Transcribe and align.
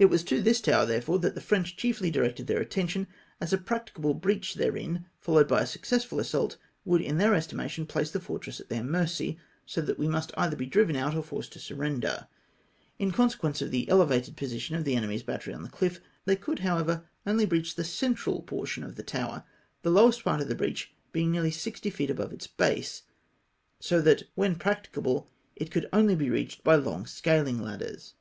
It 0.00 0.06
was 0.06 0.24
to 0.24 0.42
this 0.42 0.60
tower 0.60 0.84
therefore 0.84 1.16
that 1.20 1.36
the 1.36 1.40
French 1.40 1.76
chiefly 1.76 2.10
directed 2.10 2.48
their 2.48 2.60
attention, 2.60 3.06
as 3.40 3.52
a 3.52 3.56
practicable 3.56 4.14
breach 4.14 4.54
therein, 4.54 5.06
followed 5.20 5.46
by 5.46 5.60
a 5.62 5.66
successful 5.68 6.18
assault, 6.18 6.56
would 6.84 7.00
in 7.00 7.18
theu' 7.20 7.30
estima 7.30 7.68
tion 7.70 7.86
place 7.86 8.10
the 8.10 8.18
fortress 8.18 8.58
at 8.58 8.68
their 8.68 8.82
mercy, 8.82 9.38
so 9.64 9.80
that 9.80 9.96
we 10.00 10.08
must 10.08 10.32
either 10.36 10.56
be 10.56 10.66
driven 10.66 10.96
out 10.96 11.14
or 11.14 11.22
forced 11.22 11.52
to 11.52 11.60
siu 11.60 11.76
render. 11.76 12.26
In 12.98 13.12
con 13.12 13.30
sequence 13.30 13.62
of 13.62 13.70
the 13.70 13.88
elevated 13.88 14.36
position 14.36 14.74
of 14.74 14.82
the 14.82 14.96
enemy's 14.96 15.22
bat 15.22 15.42
tery 15.42 15.54
on 15.54 15.62
the 15.62 15.68
chff, 15.68 16.00
they 16.24 16.34
could 16.34 16.58
however 16.58 17.06
only 17.24 17.46
breach 17.46 17.76
the 17.76 17.84
central 17.84 18.42
portion 18.42 18.82
of 18.82 18.96
the 18.96 19.04
tower, 19.04 19.44
the 19.82 19.90
lowest 19.90 20.24
part 20.24 20.40
of 20.40 20.48
the 20.48 20.56
breach 20.56 20.92
being 21.12 21.30
nearly 21.30 21.52
sixty 21.52 21.90
feet 21.90 22.10
above 22.10 22.32
its 22.32 22.48
base, 22.48 23.02
so 23.78 24.00
that 24.00 24.24
when 24.34 24.56
practicable, 24.56 25.30
it 25.54 25.70
could 25.70 25.88
only 25.92 26.16
be 26.16 26.28
reached 26.28 26.64
by 26.64 26.74
long 26.74 27.06
scaling 27.06 27.62
ladders. 27.62 28.14